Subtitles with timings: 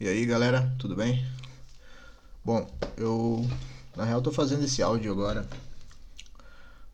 [0.00, 1.22] E aí galera, tudo bem?
[2.42, 3.46] Bom, eu
[3.94, 5.46] na real tô fazendo esse áudio agora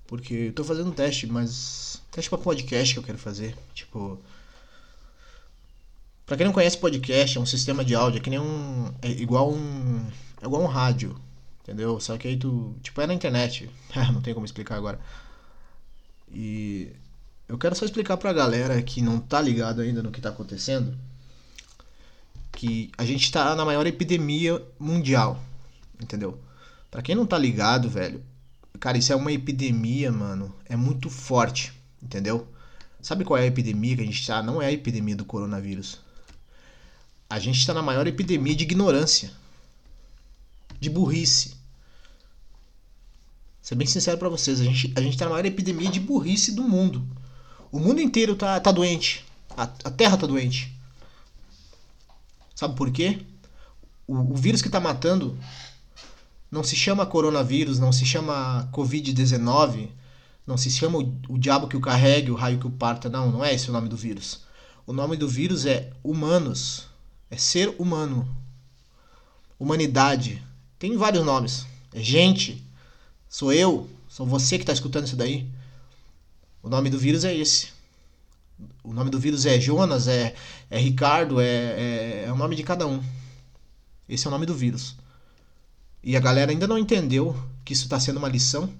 [0.09, 4.19] porque eu tô fazendo um teste, mas teste para podcast que eu quero fazer, tipo
[6.27, 9.09] Pra quem não conhece podcast, é um sistema de áudio, é que nem um é
[9.09, 10.05] igual um
[10.43, 11.17] é igual um rádio,
[11.63, 12.01] entendeu?
[12.01, 13.71] Só que aí tu, tipo, é na internet.
[14.13, 14.99] não tem como explicar agora.
[16.29, 16.91] E
[17.49, 20.99] eu quero só explicar pra galera que não tá ligado ainda no que tá acontecendo
[22.57, 25.39] que a gente tá na maior epidemia mundial,
[26.03, 26.41] entendeu?
[26.91, 28.25] Para quem não tá ligado, velho,
[28.81, 32.49] cara, isso é uma epidemia, mano, é muito forte, entendeu?
[33.01, 34.43] Sabe qual é a epidemia que a gente tá?
[34.43, 36.01] Não é a epidemia do coronavírus.
[37.29, 39.31] A gente tá na maior epidemia de ignorância,
[40.81, 41.57] de burrice.
[43.61, 46.53] Ser bem sincero para vocês, a gente, a gente tá na maior epidemia de burrice
[46.53, 47.07] do mundo.
[47.71, 49.27] O mundo inteiro tá, tá doente.
[49.55, 50.76] A, a Terra tá doente.
[52.57, 53.21] Sabe por quê?
[54.09, 55.39] O, o vírus que está matando
[56.51, 59.91] não se chama coronavírus, não se chama Covid-19,
[60.47, 63.31] não se chama o, o diabo que o carregue, o raio que o parta, não,
[63.31, 64.41] não é esse o nome do vírus.
[64.87, 66.87] O nome do vírus é humanos,
[67.31, 68.27] é ser humano,
[69.59, 70.43] humanidade.
[70.79, 71.67] Tem vários nomes.
[71.93, 72.65] É gente,
[73.29, 75.47] sou eu, sou você que está escutando isso daí.
[76.63, 77.76] O nome do vírus é esse.
[78.83, 80.35] O nome do vírus é Jonas, é,
[80.71, 83.03] é Ricardo, é, é, é o nome de cada um.
[84.09, 84.97] Esse é o nome do vírus.
[86.03, 88.73] E a galera ainda não entendeu que isso está sendo uma lição.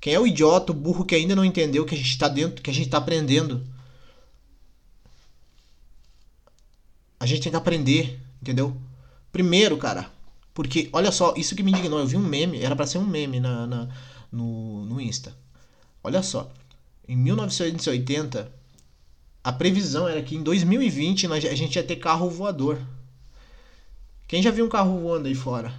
[0.00, 2.62] Quem é o idiota, o burro que ainda não entendeu que a gente está dentro,
[2.62, 3.66] que a gente está aprendendo?
[7.18, 8.76] A gente tem que aprender, entendeu?
[9.32, 10.10] Primeiro, cara,
[10.52, 13.06] porque olha só, isso que me indignou, eu vi um meme, era para ser um
[13.06, 13.88] meme na, na
[14.30, 15.34] no, no Insta.
[16.02, 16.52] Olha só,
[17.06, 18.50] em 1980,
[19.42, 22.80] a previsão era que em 2020 a gente ia ter carro voador.
[24.26, 25.74] Quem já viu um carro voando aí fora?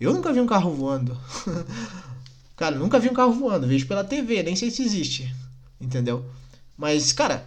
[0.00, 1.18] Eu nunca vi um carro voando.
[2.56, 3.66] cara, nunca vi um carro voando.
[3.66, 5.34] Vejo pela TV, nem sei se existe.
[5.78, 6.24] Entendeu?
[6.78, 7.46] Mas, cara,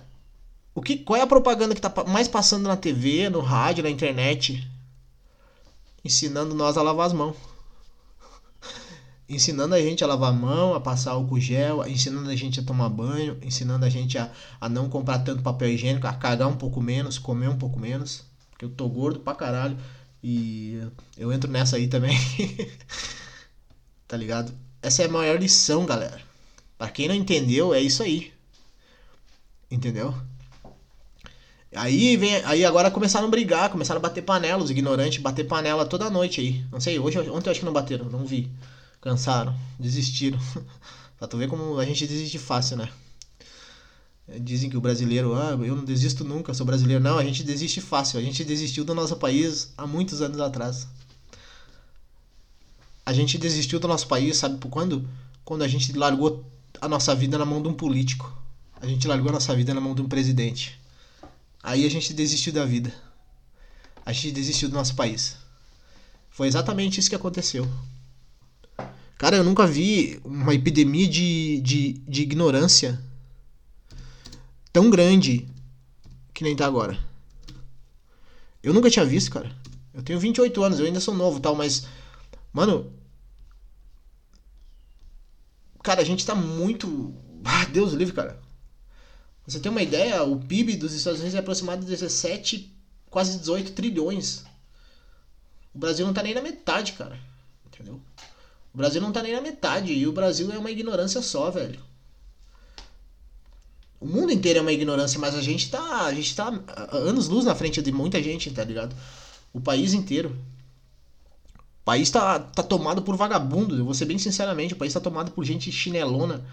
[0.75, 3.89] o que, qual é a propaganda que tá mais passando na TV, no rádio, na
[3.89, 4.67] internet?
[6.05, 7.35] Ensinando nós a lavar as mãos
[9.27, 12.63] ensinando a gente a lavar a mão, a passar álcool gel, ensinando a gente a
[12.63, 16.55] tomar banho, ensinando a gente a, a não comprar tanto papel higiênico, a cagar um
[16.55, 19.77] pouco menos, comer um pouco menos, porque eu tô gordo pra caralho
[20.23, 20.79] e
[21.17, 22.17] eu entro nessa aí também.
[24.07, 24.53] tá ligado?
[24.81, 26.19] Essa é a maior lição, galera.
[26.77, 28.33] Pra quem não entendeu, é isso aí.
[29.71, 30.13] Entendeu?
[31.75, 35.85] Aí vem, aí agora começaram a brigar, começaram a bater panela, os ignorantes bater panela
[35.85, 36.65] toda noite aí.
[36.71, 38.51] Não sei, hoje ontem eu acho que não bateram, não vi.
[39.03, 40.39] Cansaram, desistiram.
[41.19, 42.89] pra tu ver como a gente desiste fácil, né?
[44.39, 47.03] Dizem que o brasileiro, ah, eu não desisto nunca, sou brasileiro.
[47.03, 48.17] Não, a gente desiste fácil.
[48.17, 50.87] A gente desistiu do nosso país há muitos anos atrás.
[53.05, 55.05] A gente desistiu do nosso país, sabe por quando?
[55.43, 56.49] Quando a gente largou
[56.79, 58.33] a nossa vida na mão de um político.
[58.79, 60.79] A gente largou a nossa vida na mão de um presidente.
[61.61, 62.93] Aí a gente desistiu da vida.
[64.05, 65.35] A gente desistiu do nosso país.
[66.29, 67.69] Foi exatamente isso que aconteceu.
[69.23, 73.01] Cara, eu nunca vi uma epidemia de, de, de ignorância
[74.73, 75.47] tão grande
[76.33, 76.99] que nem tá agora.
[78.61, 79.49] Eu nunca tinha visto, cara.
[79.93, 81.87] Eu tenho 28 anos, eu ainda sou novo tal, mas.
[82.51, 82.91] Mano.
[85.81, 87.15] Cara, a gente tá muito.
[87.45, 88.41] Ah, Deus livre, cara.
[89.47, 90.21] Você tem uma ideia?
[90.23, 92.75] O PIB dos Estados Unidos é aproximado de 17,
[93.09, 94.43] quase 18 trilhões.
[95.73, 97.17] O Brasil não tá nem na metade, cara.
[97.65, 98.01] Entendeu?
[98.73, 99.93] O Brasil não tá nem na metade.
[99.93, 101.79] E o Brasil é uma ignorância só, velho.
[103.99, 106.05] O mundo inteiro é uma ignorância, mas a gente tá.
[106.05, 106.51] A gente tá
[106.91, 108.95] anos luz na frente de muita gente, tá ligado?
[109.53, 110.35] O país inteiro.
[111.81, 115.01] O país tá, tá tomado por vagabundo, eu vou ser bem sinceramente, o país tá
[115.01, 116.45] tomado por gente chinelona,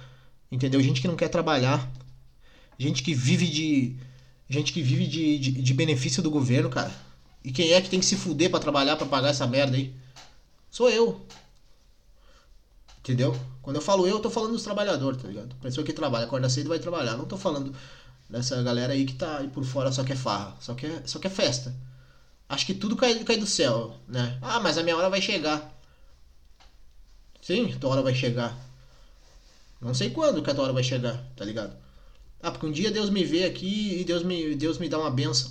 [0.50, 0.82] entendeu?
[0.82, 1.88] Gente que não quer trabalhar.
[2.78, 3.96] Gente que vive de.
[4.48, 6.92] Gente que vive de, de, de benefício do governo, cara.
[7.44, 9.94] E quem é que tem que se fuder para trabalhar para pagar essa merda aí?
[10.70, 11.20] Sou eu.
[13.10, 13.36] Entendeu?
[13.60, 15.52] Quando eu falo eu, eu tô falando dos trabalhadores, tá ligado?
[15.56, 17.16] Pessoa que trabalha, acorda cedo vai trabalhar.
[17.16, 17.74] Não tô falando
[18.28, 21.28] dessa galera aí que tá aí por fora só quer farra, só quer, só quer
[21.28, 21.74] festa.
[22.48, 24.38] Acho que tudo cai, cai do céu, né?
[24.40, 25.76] Ah, mas a minha hora vai chegar.
[27.42, 28.56] Sim, tua hora vai chegar.
[29.80, 31.76] Não sei quando que a tua hora vai chegar, tá ligado?
[32.40, 35.10] Ah, porque um dia Deus me vê aqui e Deus me, Deus me dá uma
[35.10, 35.50] benção.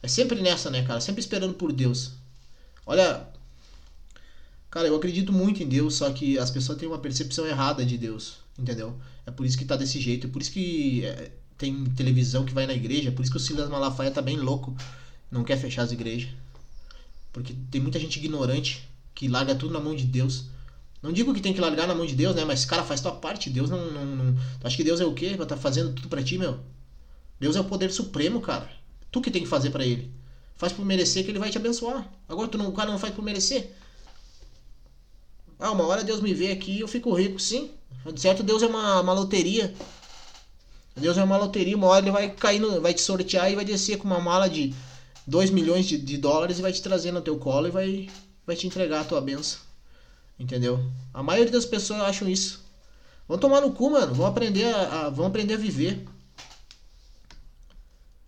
[0.00, 1.00] É sempre nessa, né, cara?
[1.00, 2.12] Sempre esperando por Deus.
[2.86, 3.26] Olha,
[4.74, 7.96] Cara, eu acredito muito em Deus, só que as pessoas têm uma percepção errada de
[7.96, 8.98] Deus, entendeu?
[9.24, 12.52] É por isso que tá desse jeito, é por isso que é, tem televisão que
[12.52, 14.76] vai na igreja, é por isso que o Silas Malafaia tá bem louco
[15.30, 16.30] não quer fechar as igrejas.
[17.32, 18.82] Porque tem muita gente ignorante
[19.14, 20.46] que larga tudo na mão de Deus.
[21.00, 22.44] Não digo que tem que largar na mão de Deus, né?
[22.44, 23.50] Mas, cara, faz tua parte.
[23.50, 23.92] Deus não.
[23.92, 24.34] não, não...
[24.58, 25.34] Tu acha que Deus é o quê?
[25.36, 26.58] Pra tá fazendo tudo pra ti, meu?
[27.38, 28.68] Deus é o poder supremo, cara.
[29.12, 30.10] Tu que tem que fazer para ele.
[30.56, 32.10] Faz por merecer que ele vai te abençoar.
[32.28, 33.72] Agora tu não, o cara não faz por merecer.
[35.58, 37.70] Ah, uma hora Deus me vê aqui e eu fico rico, sim.
[38.12, 39.74] De certo, Deus é uma, uma loteria.
[40.96, 43.64] Deus é uma loteria, uma hora ele vai cair, no, vai te sortear e vai
[43.64, 44.72] descer com uma mala de
[45.26, 48.10] 2 milhões de, de, dólares e vai te trazer no teu colo e vai,
[48.46, 49.58] vai te entregar a tua benção.
[50.38, 50.78] Entendeu?
[51.12, 52.62] A maioria das pessoas acham isso.
[53.26, 54.14] Vão tomar no cu, mano.
[54.14, 56.04] Vão aprender a, a vão aprender a viver.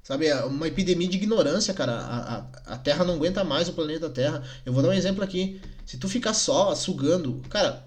[0.07, 1.93] Sabe, é uma epidemia de ignorância, cara.
[1.95, 4.41] A, a, a Terra não aguenta mais o planeta Terra.
[4.65, 5.61] Eu vou dar um exemplo aqui.
[5.85, 7.43] Se tu ficar só sugando.
[7.51, 7.85] Cara,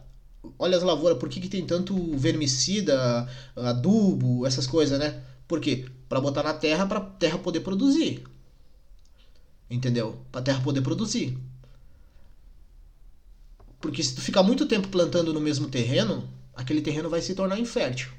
[0.57, 3.25] olha as lavouras, por que, que tem tanto vermicida,
[3.55, 5.23] adubo, essas coisas, né?
[5.47, 5.85] Por quê?
[6.09, 8.21] Pra botar na terra, pra terra poder produzir.
[9.71, 10.21] Entendeu?
[10.29, 11.37] Pra terra poder produzir.
[13.79, 17.57] Porque se tu ficar muito tempo plantando no mesmo terreno, aquele terreno vai se tornar
[17.57, 18.18] infértil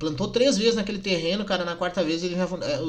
[0.00, 2.80] plantou três vezes naquele terreno, cara, na quarta vez ele já, é,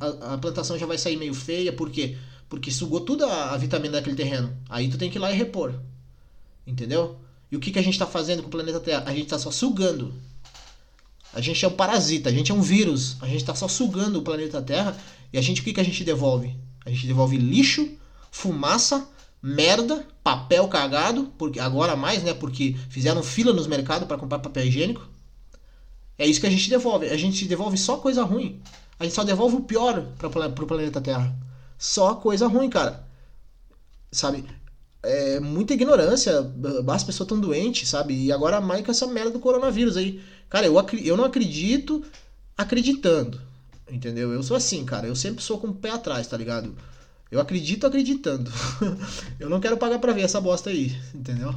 [0.00, 2.18] a, a, plantação já vai sair meio feia, por quê?
[2.46, 4.54] Porque sugou toda a, a, vitamina daquele terreno.
[4.68, 5.74] Aí tu tem que ir lá e repor.
[6.66, 7.16] Entendeu?
[7.50, 9.04] E o que, que a gente está fazendo com o planeta Terra?
[9.06, 10.12] A gente está só sugando.
[11.32, 13.16] A gente é um parasita, a gente é um vírus.
[13.22, 14.94] A gente está só sugando o planeta Terra.
[15.32, 16.54] E a gente, o que, que a gente devolve?
[16.84, 17.88] A gente devolve lixo,
[18.30, 19.08] fumaça,
[19.42, 22.34] merda, papel cagado, porque agora mais, né?
[22.34, 25.17] Porque fizeram fila nos mercados para comprar papel higiênico.
[26.18, 27.06] É isso que a gente devolve.
[27.06, 28.60] A gente devolve só coisa ruim.
[28.98, 31.34] A gente só devolve o pior para pro planeta Terra.
[31.78, 33.06] Só coisa ruim, cara.
[34.10, 34.44] Sabe?
[35.02, 36.32] É muita ignorância.
[36.88, 38.14] As pessoas estão doentes, sabe?
[38.14, 40.20] E agora mais com essa merda do coronavírus aí.
[40.50, 40.74] Cara, eu,
[41.04, 42.04] eu não acredito
[42.56, 43.40] acreditando.
[43.88, 44.32] Entendeu?
[44.32, 45.06] Eu sou assim, cara.
[45.06, 46.74] Eu sempre sou com o pé atrás, tá ligado?
[47.30, 48.50] Eu acredito acreditando.
[49.38, 51.54] eu não quero pagar pra ver essa bosta aí, entendeu?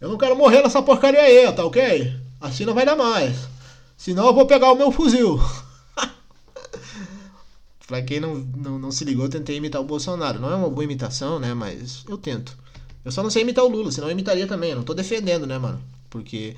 [0.00, 2.12] Eu não quero morrer nessa porcaria aí, tá ok?
[2.40, 3.48] Assim não vai dar mais.
[3.96, 5.40] Senão eu vou pegar o meu fuzil.
[7.86, 10.38] pra quem não, não, não se ligou, eu tentei imitar o Bolsonaro.
[10.38, 11.54] Não é uma boa imitação, né?
[11.54, 12.56] Mas eu tento.
[13.04, 14.70] Eu só não sei imitar o Lula, senão eu imitaria também.
[14.70, 15.80] Eu não tô defendendo, né, mano?
[16.10, 16.56] Porque.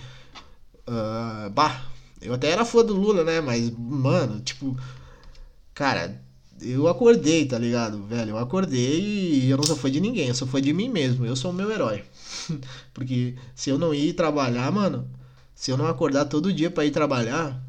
[0.89, 1.85] Uh, bah,
[2.21, 3.41] eu até era fã do Lula, né?
[3.41, 4.77] Mas, mano, tipo.
[5.75, 6.21] Cara,
[6.61, 8.31] eu acordei, tá ligado, velho?
[8.31, 11.25] Eu acordei e eu não sou fã de ninguém, eu sou fã de mim mesmo.
[11.25, 12.03] Eu sou o meu herói.
[12.95, 15.09] Porque se eu não ir trabalhar, mano,
[15.55, 17.61] se eu não acordar todo dia para ir trabalhar,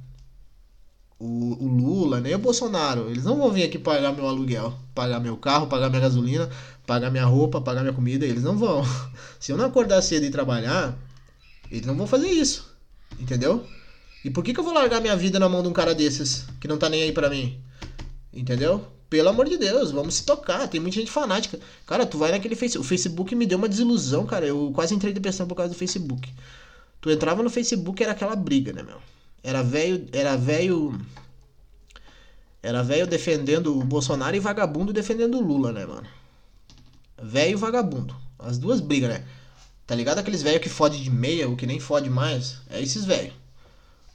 [1.20, 5.20] o, o, Lula, nem o Bolsonaro, eles não vão vir aqui pagar meu aluguel, pagar
[5.20, 6.50] meu carro, pagar minha gasolina,
[6.88, 8.84] pagar minha roupa, pagar minha comida, eles não vão.
[9.40, 10.98] Se eu não acordar cedo e trabalhar,
[11.70, 12.74] eles não vão fazer isso.
[13.20, 13.66] Entendeu?
[14.24, 16.46] E por que, que eu vou largar minha vida na mão de um cara desses
[16.60, 17.60] que não tá nem aí pra mim?
[18.34, 18.86] Entendeu?
[19.10, 20.68] Pelo amor de Deus, vamos se tocar.
[20.68, 21.60] Tem muita gente fanática.
[21.86, 22.86] Cara, tu vai naquele Facebook.
[22.86, 24.46] O Facebook me deu uma desilusão, cara.
[24.46, 26.32] Eu quase entrei depressão por causa do Facebook.
[27.02, 28.98] Tu entrava no Facebook era aquela briga, né, meu?
[29.44, 30.08] Era velho.
[30.12, 31.00] Era velho.
[32.62, 36.08] Era velho defendendo o Bolsonaro e vagabundo defendendo o Lula, né, mano?
[37.22, 38.16] Velho e vagabundo.
[38.38, 39.26] As duas brigas, né?
[39.88, 42.58] Tá ligado aqueles velhos que fode de meia, ou que nem fode mais?
[42.70, 43.34] É esses velhos.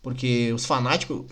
[0.03, 1.25] Porque os fanáticos.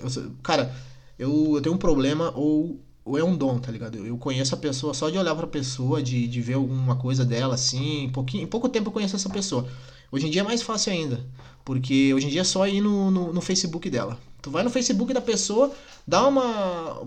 [0.43, 0.75] Cara,
[1.17, 3.99] eu, eu tenho um problema, ou ou é um dom, tá ligado?
[3.99, 7.55] Eu conheço a pessoa só de olhar pra pessoa, de, de ver alguma coisa dela,
[7.55, 8.05] assim.
[8.05, 9.69] Em, pouquinho, em pouco tempo eu conheço essa pessoa.
[10.11, 11.25] Hoje em dia é mais fácil ainda.
[11.65, 14.19] Porque hoje em dia é só ir no, no, no Facebook dela.
[14.41, 15.73] Tu vai no Facebook da pessoa,
[16.07, 17.03] dá uma.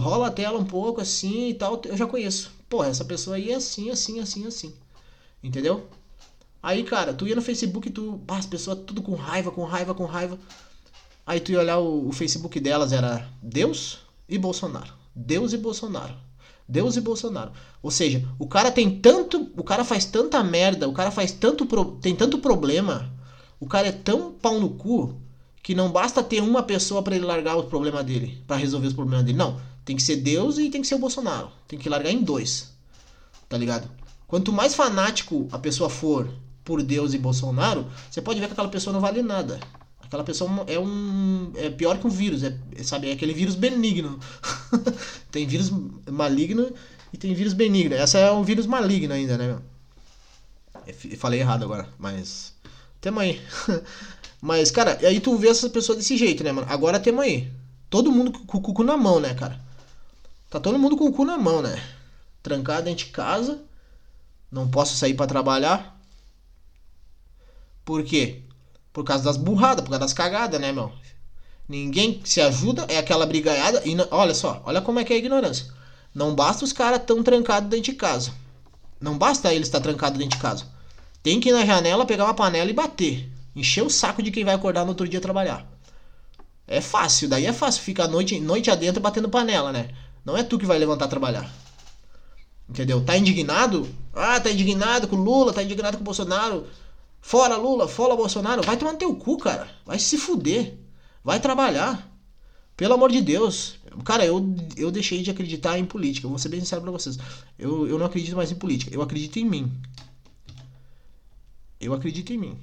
[0.00, 1.80] rola a tela um pouco assim e tal.
[1.84, 2.50] Eu já conheço.
[2.68, 4.74] Pô, essa pessoa aí é assim, assim, assim, assim.
[5.42, 5.86] Entendeu?
[6.62, 8.20] Aí, cara, tu ia no Facebook e tu.
[8.26, 10.38] Pá, as pessoas tudo com raiva, com raiva, com raiva.
[11.24, 13.98] Aí tu ia olhar o, o Facebook delas, era Deus
[14.28, 15.05] e Bolsonaro.
[15.16, 16.14] Deus e Bolsonaro.
[16.68, 17.52] Deus e Bolsonaro.
[17.82, 21.64] Ou seja, o cara tem tanto, o cara faz tanta merda, o cara faz tanto
[22.00, 23.10] tem tanto problema,
[23.58, 25.18] o cara é tão pau no cu
[25.62, 28.92] que não basta ter uma pessoa para ele largar o problema dele, para resolver os
[28.92, 29.38] problemas dele.
[29.38, 31.50] Não, tem que ser Deus e tem que ser o Bolsonaro.
[31.66, 32.72] Tem que largar em dois.
[33.48, 33.88] Tá ligado?
[34.26, 36.28] Quanto mais fanático a pessoa for
[36.64, 39.58] por Deus e Bolsonaro, você pode ver que aquela pessoa não vale nada.
[40.06, 41.52] Aquela pessoa é um.
[41.56, 43.10] É pior que um vírus, é, sabe?
[43.10, 44.20] É aquele vírus benigno.
[45.32, 45.70] tem vírus
[46.08, 46.72] maligno
[47.12, 47.94] e tem vírus benigno.
[47.94, 49.58] Essa é um vírus maligno ainda, né?
[50.86, 52.54] Eu falei errado agora, mas.
[53.00, 53.42] Temo aí.
[54.40, 56.68] mas, cara, aí tu vê essa pessoa desse jeito, né, mano?
[56.70, 57.50] Agora temo aí.
[57.90, 59.60] Todo mundo com o cu na mão, né, cara?
[60.48, 61.82] Tá todo mundo com o cu na mão, né?
[62.44, 63.60] Trancado dentro de casa.
[64.52, 66.00] Não posso sair para trabalhar.
[67.84, 68.45] Por quê?
[68.96, 70.90] Por causa das burradas, por causa das cagadas, né, meu?
[71.68, 73.82] Ninguém se ajuda, é aquela brigaiada.
[73.84, 75.66] E não, olha só, olha como é que é a ignorância.
[76.14, 78.32] Não basta os caras tão trancados dentro de casa.
[78.98, 80.64] Não basta eles estar trancados dentro de casa.
[81.22, 83.30] Tem que ir na janela, pegar uma panela e bater.
[83.54, 85.70] Encher o saco de quem vai acordar no outro dia trabalhar.
[86.66, 89.90] É fácil, daí é fácil ficar noite, noite adentro batendo panela, né?
[90.24, 91.54] Não é tu que vai levantar trabalhar.
[92.66, 93.04] Entendeu?
[93.04, 93.86] Tá indignado?
[94.14, 96.66] Ah, tá indignado com Lula, tá indignado com Bolsonaro.
[97.26, 98.62] Fora Lula, fora Bolsonaro.
[98.62, 99.68] Vai tomar no teu cu, cara.
[99.84, 100.78] Vai se fuder.
[101.24, 102.08] Vai trabalhar.
[102.76, 103.80] Pelo amor de Deus.
[104.04, 106.24] Cara, eu, eu deixei de acreditar em política.
[106.24, 107.18] Eu vou ser bem sincero pra vocês.
[107.58, 108.94] Eu, eu não acredito mais em política.
[108.94, 109.72] Eu acredito em mim.
[111.80, 112.56] Eu acredito em mim.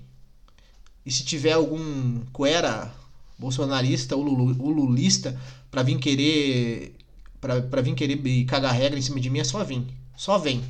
[1.05, 2.89] E se tiver algum coera
[3.37, 5.37] bolsonarista ou lulista
[5.69, 6.95] pra vir querer
[7.41, 9.85] pra, pra vir querer cagar regra em cima de mim, é só vir.
[10.15, 10.63] Só vem.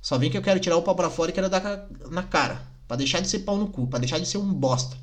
[0.00, 2.71] Só vem que eu quero tirar o pau pra fora e quero dar na cara.
[2.92, 3.86] Pra deixar de ser pau no cu.
[3.86, 4.98] Pra deixar de ser um bosta.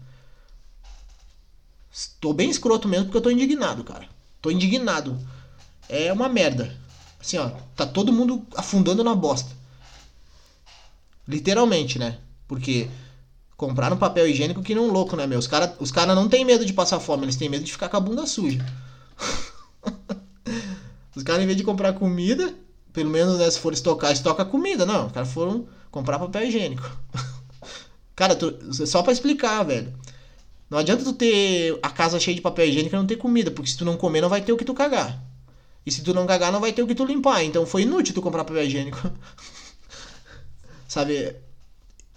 [2.20, 4.08] Tô bem escroto mesmo porque eu tô indignado, cara.
[4.40, 5.20] Tô indignado.
[5.90, 6.78] É uma merda.
[7.20, 7.50] Assim, ó.
[7.76, 9.50] Tá todo mundo afundando na bosta.
[11.28, 12.20] Literalmente, né?
[12.48, 12.88] Porque
[13.58, 15.40] compraram papel higiênico que não louco, né, meu?
[15.40, 17.90] Os caras os cara não tem medo de passar fome, eles têm medo de ficar
[17.90, 18.64] com a bunda suja.
[21.16, 22.54] os caras, em vez de comprar comida,
[22.94, 24.86] pelo menos né, se for estocar, estoca comida.
[24.86, 26.88] Não, os caras foram comprar papel higiênico.
[28.20, 28.54] cara, tu,
[28.86, 29.94] só pra explicar, velho.
[30.70, 33.72] Não adianta tu ter a casa cheia de papel higiênico e não ter comida, porque
[33.72, 35.24] se tu não comer, não vai ter o que tu cagar.
[35.86, 37.46] E se tu não cagar, não vai ter o que tu limpar.
[37.46, 39.10] Então foi inútil tu comprar papel higiênico.
[40.86, 41.34] Sabe?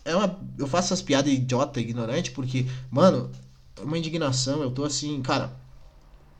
[0.04, 3.30] é uma, eu faço essas piadas idiota, ignorante, porque, mano,
[3.76, 4.60] é uma indignação.
[4.60, 5.56] Eu tô assim, cara,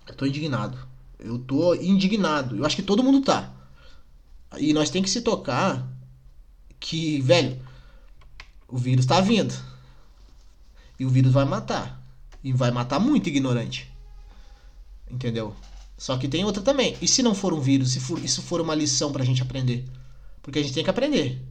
[0.09, 0.77] eu tô indignado.
[1.21, 2.57] Eu tô indignado.
[2.57, 3.49] Eu acho que todo mundo tá.
[4.59, 5.87] E nós tem que se tocar
[6.81, 7.57] que, velho,
[8.73, 9.55] o vírus tá vindo.
[10.99, 12.03] E o vírus vai matar.
[12.43, 13.87] E vai matar muito ignorante.
[15.11, 15.55] Entendeu?
[15.99, 16.97] Só que tem outra também.
[17.01, 19.85] E se não for um vírus, se for, isso for uma lição pra gente aprender?
[20.41, 21.47] Porque a gente tem que aprender.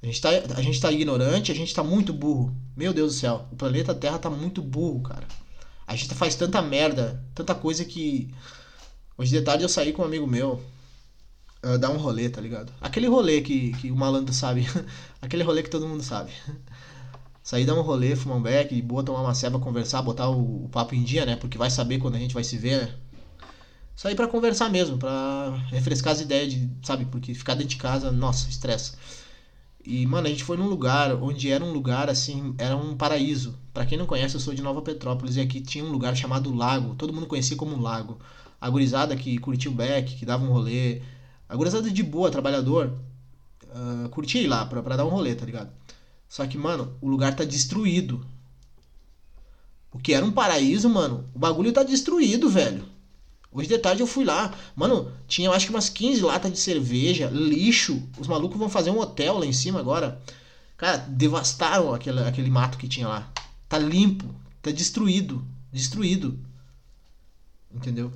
[0.00, 2.56] A gente, tá, a gente tá ignorante, a gente tá muito burro.
[2.76, 5.26] Meu Deus do céu, o planeta Terra tá muito burro, cara.
[5.84, 8.32] A gente faz tanta merda, tanta coisa que.
[9.18, 10.62] Hoje de tarde eu saí com um amigo meu
[11.74, 12.72] uh, dar um rolê, tá ligado?
[12.80, 14.66] Aquele rolê que, que o malandro sabe.
[15.20, 16.30] Aquele rolê que todo mundo sabe.
[17.42, 20.68] Sair dar um rolê, fumar um beck, boa, tomar uma ceba, conversar, botar o, o,
[20.68, 21.36] papo em dia, né?
[21.36, 22.94] Porque vai saber quando a gente vai se ver, né?
[23.94, 27.04] Sair para conversar mesmo, para refrescar as ideias, de, sabe?
[27.04, 28.94] Porque ficar dentro de casa, nossa, estressa.
[29.86, 33.56] E, mano, a gente foi num lugar onde era um lugar assim, era um paraíso.
[33.72, 36.52] Para quem não conhece, eu sou de Nova Petrópolis e aqui tinha um lugar chamado
[36.52, 36.96] Lago.
[36.96, 38.18] Todo mundo conhecia como Lago.
[38.60, 41.00] A gurizada que curtia o beck, que dava um rolê.
[41.48, 42.92] A gurizada de boa, trabalhador,
[43.64, 45.70] uh, ir lá pra, pra dar um rolê, tá ligado?
[46.28, 48.26] Só que, mano, o lugar tá destruído.
[49.92, 52.84] O que era um paraíso, mano, o bagulho tá destruído, velho.
[53.50, 54.52] Hoje de tarde eu fui lá.
[54.74, 58.02] Mano, tinha acho que umas 15 latas de cerveja, lixo.
[58.18, 60.20] Os malucos vão fazer um hotel lá em cima agora.
[60.76, 63.32] Cara, devastaram aquele, aquele mato que tinha lá.
[63.66, 64.26] Tá limpo,
[64.60, 65.42] tá destruído.
[65.72, 66.38] Destruído.
[67.74, 68.12] Entendeu?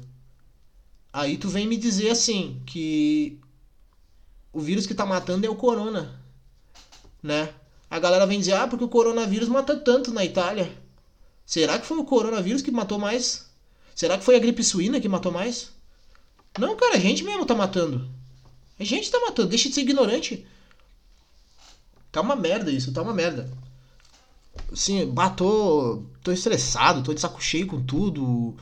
[1.12, 3.40] Aí tu vem me dizer assim que
[4.52, 6.21] o vírus que tá matando é o corona.
[7.23, 7.52] Né?
[7.90, 10.73] A galera vem dizer, ah, porque o coronavírus mata tanto na Itália.
[11.45, 13.50] Será que foi o coronavírus que matou mais?
[13.95, 15.71] Será que foi a gripe suína que matou mais?
[16.59, 18.09] Não, cara, a gente mesmo tá matando.
[18.79, 20.47] A gente tá matando, deixa de ser ignorante.
[22.11, 23.50] Tá uma merda isso, tá uma merda.
[24.73, 26.07] Assim, batou.
[26.23, 28.57] Tô estressado, tô de saco cheio com tudo.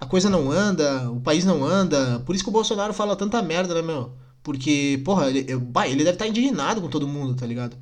[0.00, 2.20] A coisa não anda, o país não anda.
[2.20, 4.12] Por isso que o Bolsonaro fala tanta merda, né, meu?
[4.42, 7.76] Porque, porra, ele, ele deve estar tá indignado com todo mundo, tá ligado?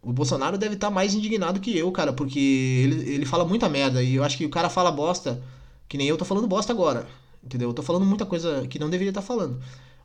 [0.00, 3.68] O Bolsonaro deve estar tá mais indignado que eu, cara, porque ele, ele fala muita
[3.68, 4.02] merda.
[4.02, 5.42] E eu acho que o cara fala bosta,
[5.86, 7.06] que nem eu tô falando bosta agora.
[7.44, 7.68] Entendeu?
[7.68, 9.60] Eu tô falando muita coisa que não deveria estar tá falando.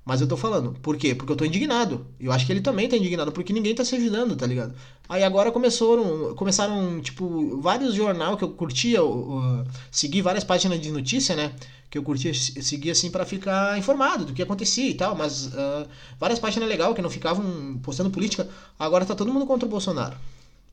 [0.05, 0.73] Mas eu tô falando.
[0.81, 1.15] Por quê?
[1.15, 2.05] Porque eu tô indignado.
[2.19, 4.73] Eu acho que ele também tá indignado, porque ninguém tá se ajudando, tá ligado?
[5.07, 10.91] Aí agora começaram, começaram tipo, vários jornal que eu curtia, uh, segui várias páginas de
[10.91, 11.53] notícia, né?
[11.89, 15.87] Que eu curtia seguir assim para ficar informado do que acontecia e tal, mas uh,
[16.19, 18.49] várias páginas legais que não ficavam postando política.
[18.77, 20.17] Agora tá todo mundo contra o Bolsonaro.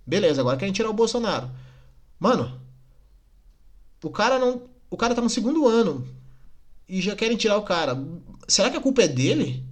[0.06, 1.48] Beleza, agora querem tirar o Bolsonaro.
[2.18, 2.60] Mano,
[4.02, 4.62] o cara não.
[4.90, 6.04] O cara tá no segundo ano
[6.90, 7.96] e já querem tirar o cara.
[8.48, 9.64] Será que a culpa é dele?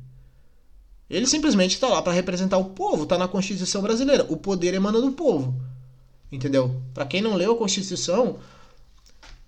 [1.10, 4.24] Ele simplesmente está lá para representar o povo, está na Constituição brasileira.
[4.28, 5.60] O poder emana do povo.
[6.30, 6.80] Entendeu?
[6.94, 8.38] Para quem não leu a Constituição,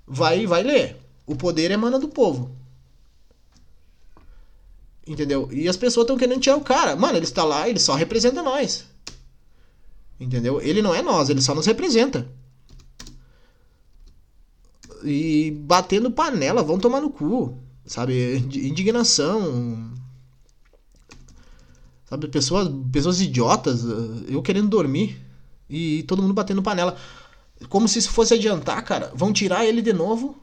[0.04, 0.96] vai vai ler.
[1.24, 2.50] O poder emana do povo.
[5.06, 5.48] Entendeu?
[5.52, 6.96] E as pessoas estão querendo tirar o cara.
[6.96, 8.86] Mano, ele está lá, ele só representa nós.
[10.18, 10.60] Entendeu?
[10.60, 12.28] Ele não é nós, ele só nos representa.
[15.04, 18.36] E batendo panela, vão tomar no cu, sabe?
[18.36, 19.90] Indignação.
[22.04, 23.84] Sabe, pessoas, pessoas idiotas,
[24.28, 25.20] eu querendo dormir
[25.68, 26.96] e todo mundo batendo panela.
[27.68, 29.12] Como se isso fosse adiantar, cara.
[29.14, 30.36] Vão tirar ele de novo.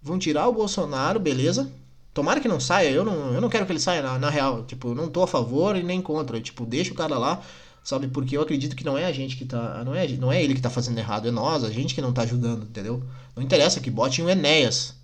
[0.00, 1.70] Vão tirar o Bolsonaro, beleza?
[2.14, 4.64] Tomara que não saia, eu não, eu não quero que ele saia na, na real.
[4.64, 6.40] Tipo, não tô a favor e nem contra.
[6.40, 7.42] Tipo, deixa o cara lá,
[7.86, 8.08] sabe?
[8.08, 9.84] Porque eu acredito que não é a gente que tá.
[9.84, 12.12] Não é, não é ele que tá fazendo errado, é nós, a gente que não
[12.12, 13.00] tá ajudando, entendeu?
[13.34, 14.94] Não interessa que botem o Enéas.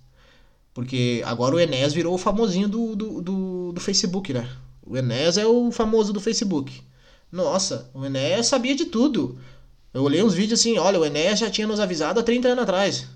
[0.73, 4.49] Porque agora o Enéas virou o famosinho do, do, do, do Facebook, né?
[4.85, 6.83] O Enéas é o famoso do Facebook.
[7.31, 9.39] Nossa, o Enéas sabia de tudo.
[9.93, 12.63] Eu olhei uns vídeos assim, olha, o Enéas já tinha nos avisado há 30 anos
[12.63, 13.07] atrás.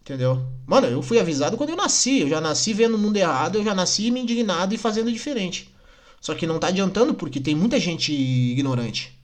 [0.00, 0.42] Entendeu?
[0.66, 2.20] Mano, eu fui avisado quando eu nasci.
[2.20, 5.72] Eu já nasci vendo o mundo errado, eu já nasci me indignado e fazendo diferente.
[6.20, 9.18] Só que não tá adiantando porque tem muita gente ignorante.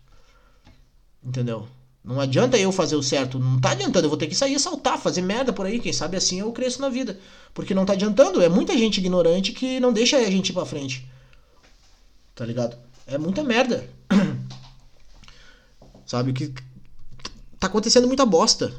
[1.22, 1.68] Entendeu?
[2.04, 3.38] Não adianta eu fazer o certo.
[3.38, 4.06] Não tá adiantando.
[4.06, 5.80] Eu vou ter que sair saltar, fazer merda por aí.
[5.80, 7.18] Quem sabe assim eu cresço na vida.
[7.52, 8.42] Porque não tá adiantando.
[8.42, 11.08] É muita gente ignorante que não deixa a gente ir pra frente.
[12.34, 12.76] Tá ligado?
[13.06, 13.88] É muita merda.
[16.04, 16.32] Sabe?
[16.32, 16.52] Que
[17.58, 18.72] tá acontecendo muita bosta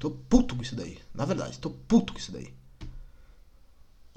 [0.00, 0.98] tô puto com isso daí.
[1.14, 2.52] Na verdade, tô puto com isso daí.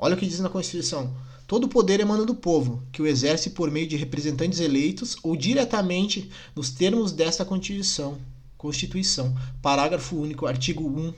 [0.03, 1.15] Olha o que diz na Constituição.
[1.47, 6.29] Todo poder emana do povo, que o exerce por meio de representantes eleitos ou diretamente
[6.53, 8.17] nos termos desta Constituição.
[8.57, 9.33] Constituição.
[9.61, 11.13] Parágrafo único, artigo 1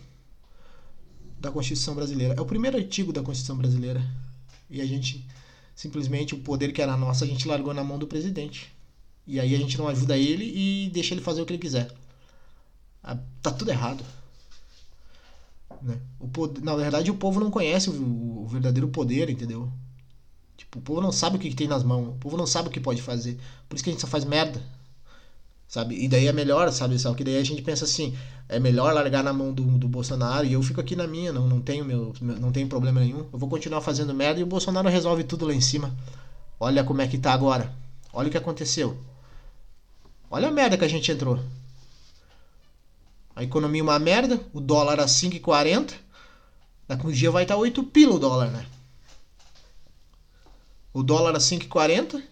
[1.40, 2.36] da Constituição brasileira.
[2.38, 4.06] É o primeiro artigo da Constituição brasileira.
[4.70, 5.28] E a gente,
[5.74, 8.72] simplesmente, o poder que era nosso, a gente largou na mão do presidente.
[9.26, 11.92] E aí a gente não ajuda ele e deixa ele fazer o que ele quiser.
[13.02, 14.06] Ah, tá tudo errado.
[15.82, 16.00] Né?
[16.20, 19.72] O poder, na verdade, o povo não conhece o, o, verdadeiro poder, entendeu?
[20.58, 22.70] Tipo, o povo não sabe o que, que, tem nas mãos, o povo não sabe
[22.70, 23.38] o que pode fazer.
[23.68, 24.62] Por isso que a gente só faz merda.
[25.68, 26.02] Sabe?
[26.02, 26.98] E daí é melhor, sabe?
[27.00, 28.16] Só que daí a gente pensa assim,
[28.48, 31.48] é melhor largar na mão do, do Bolsonaro e eu fico aqui na minha, não,
[31.48, 33.26] não tenho meu, não tenho problema nenhum.
[33.34, 35.96] Eu vou continuar fazendo merda e o Bolsonaro resolve tudo lá em cima.
[36.60, 37.74] Olha como é que tá agora.
[38.14, 38.96] Olha o que aconteceu.
[40.30, 41.40] Olha a merda que a gente entrou.
[43.36, 45.94] A economia é uma merda, o dólar a 5,40.
[46.88, 48.66] Daqui um dia vai estar 8 pila o dólar, né?
[50.94, 52.24] O dólar a 5,40.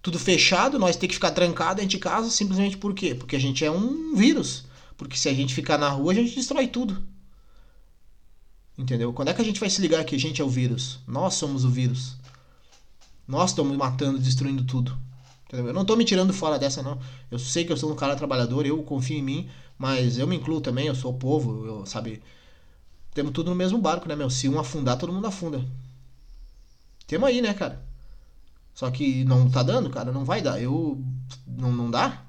[0.00, 3.14] Tudo fechado, nós tem que ficar trancado dentro de casa simplesmente por quê?
[3.14, 4.64] Porque a gente é um vírus.
[4.96, 7.02] Porque se a gente ficar na rua, a gente destrói tudo.
[8.78, 9.12] Entendeu?
[9.12, 11.00] Quando é que a gente vai se ligar que a gente é o vírus?
[11.06, 12.16] Nós somos o vírus.
[13.28, 14.98] Nós estamos matando, destruindo tudo.
[15.46, 15.66] Entendeu?
[15.66, 16.98] Eu não estou me tirando fora dessa, não.
[17.30, 20.36] Eu sei que eu sou um cara trabalhador, eu confio em mim, mas eu me
[20.36, 22.22] incluo também, eu sou o povo, eu, sabe?
[23.14, 24.28] Temos tudo no mesmo barco, né, meu?
[24.28, 25.64] Se um afundar, todo mundo afunda.
[27.06, 27.82] Temos aí, né, cara?
[28.74, 30.60] Só que não tá dando, cara, não vai dar.
[30.60, 31.02] Eu.
[31.46, 32.26] Não, não dá.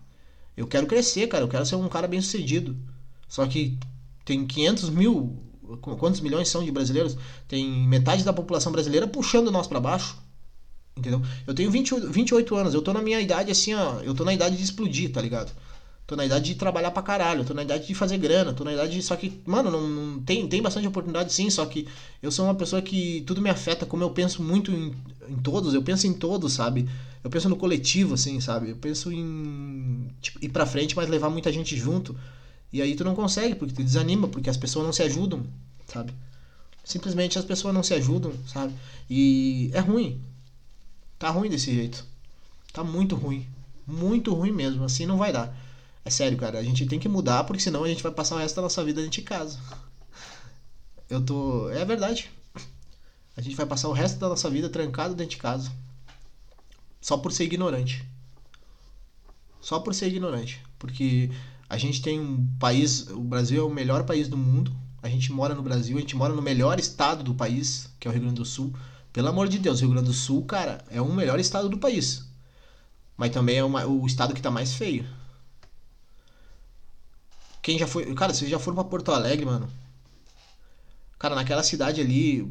[0.56, 2.74] Eu quero crescer, cara, eu quero ser um cara bem sucedido.
[3.28, 3.78] Só que
[4.24, 5.38] tem 500 mil.
[5.82, 7.18] Quantos milhões são de brasileiros?
[7.50, 10.18] Tem metade da população brasileira puxando nós para baixo.
[10.96, 11.22] Entendeu?
[11.46, 14.00] Eu tenho 20, 28 anos, eu tô na minha idade assim, ó.
[14.00, 15.52] Eu tô na idade de explodir, tá ligado?
[16.12, 18.74] Tô na idade de trabalhar pra caralho, tô na idade de fazer grana, tô na
[18.74, 19.02] idade de.
[19.02, 21.88] Só que, mano, não, não, tem, tem bastante oportunidade sim, só que
[22.22, 24.94] eu sou uma pessoa que tudo me afeta, como eu penso muito em,
[25.30, 26.86] em todos, eu penso em todos, sabe?
[27.24, 28.72] Eu penso no coletivo, assim, sabe?
[28.72, 32.14] Eu penso em tipo, ir pra frente, mas levar muita gente junto.
[32.74, 35.46] E aí tu não consegue, porque tu desanima, porque as pessoas não se ajudam,
[35.88, 36.14] sabe?
[36.84, 38.74] Simplesmente as pessoas não se ajudam, sabe?
[39.10, 40.20] E é ruim.
[41.18, 42.06] Tá ruim desse jeito.
[42.74, 43.48] Tá muito ruim.
[43.88, 44.84] Muito ruim mesmo.
[44.84, 45.71] Assim não vai dar.
[46.04, 48.40] É sério, cara, a gente tem que mudar, porque senão a gente vai passar o
[48.40, 49.60] resto da nossa vida dentro de casa.
[51.10, 51.70] Eu tô.
[51.70, 52.32] É verdade.
[53.36, 55.72] A gente vai passar o resto da nossa vida trancado dentro de casa.
[57.02, 58.06] Só por ser ignorante.
[59.60, 60.62] Só por ser ignorante.
[60.80, 61.30] Porque
[61.70, 63.08] a gente tem um país.
[63.10, 64.76] O Brasil é o melhor país do mundo.
[65.02, 68.12] A gente mora no Brasil, a gente mora no melhor estado do país, que é
[68.12, 68.74] o Rio Grande do Sul.
[69.12, 71.78] Pelo amor de Deus, o Rio Grande do Sul, cara, é o melhor estado do
[71.78, 72.26] país.
[73.18, 75.06] Mas também é uma, o estado que tá mais feio.
[77.62, 78.14] Quem já foi.
[78.16, 79.70] Cara, vocês já foram pra Porto Alegre, mano?
[81.20, 82.48] Cara, naquela cidade ali.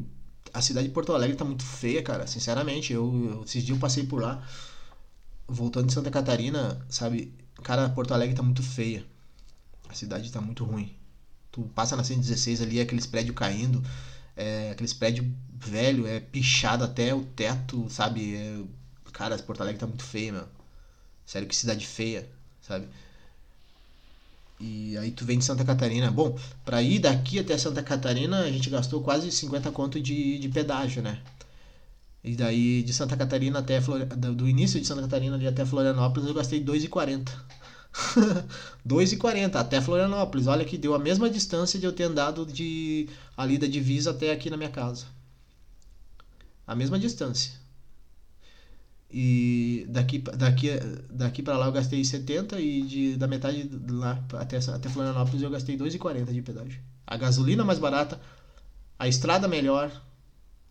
[0.53, 2.27] A cidade de Porto Alegre tá muito feia, cara.
[2.27, 4.45] Sinceramente, eu, eu esses dias eu passei por lá.
[5.47, 7.33] Voltando de Santa Catarina, sabe?
[7.63, 9.05] Cara, Porto Alegre tá muito feia.
[9.89, 10.95] A cidade tá muito ruim.
[11.51, 13.83] Tu passa na 116 ali, aqueles prédios caindo.
[14.35, 18.35] É, aqueles prédios velho, é pichado até o teto, sabe?
[18.35, 18.61] É,
[19.11, 20.47] cara, Porto Alegre tá muito feia, meu.
[21.25, 22.29] Sério, que cidade feia,
[22.61, 22.87] sabe?
[24.61, 26.11] E aí tu vem de Santa Catarina.
[26.11, 30.49] Bom, para ir daqui até Santa Catarina, a gente gastou quase 50 conto de, de
[30.49, 31.19] pedágio, né?
[32.23, 34.05] E daí de Santa Catarina até Flor...
[34.05, 37.29] do início de Santa Catarina ali até Florianópolis eu gastei 2,40.
[38.87, 40.45] 2,40 até Florianópolis.
[40.45, 44.31] Olha que deu a mesma distância de eu ter andado de ali da divisa até
[44.31, 45.05] aqui na minha casa.
[46.67, 47.60] A mesma distância.
[49.13, 50.69] E daqui daqui
[51.09, 55.41] daqui para lá eu gastei 70 e de, da metade de lá até até Florianópolis
[55.41, 56.79] eu gastei 2,40 de pedágio.
[57.05, 58.21] A gasolina mais barata,
[58.97, 59.91] a estrada melhor,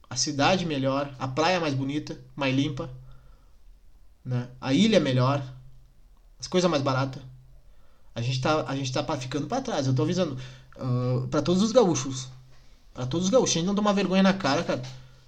[0.08, 2.88] a cidade melhor, a praia mais bonita, mais limpa,
[4.24, 4.48] né?
[4.58, 5.44] A ilha melhor,
[6.38, 7.22] as coisas mais baratas.
[8.14, 9.86] A gente tá, a gente tá ficando para trás.
[9.86, 10.36] Eu tô avisando
[10.76, 12.28] uh, para todos os gaúchos.
[12.94, 13.50] para todos os gaúchos.
[13.50, 14.82] A gente não tomar vergonha na cara, cara.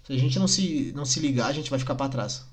[0.05, 2.45] Se a gente não se, não se ligar, a gente vai ficar para trás.